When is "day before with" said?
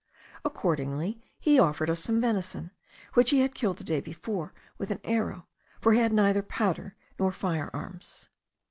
3.83-4.89